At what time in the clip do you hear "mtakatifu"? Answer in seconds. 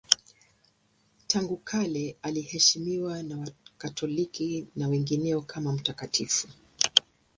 5.73-6.47